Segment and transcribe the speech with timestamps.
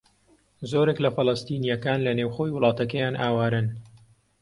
[0.71, 3.67] زۆرێک لە فەلەستینییەکان لە نێوخۆی وڵاتەکەیان ئاوارەن.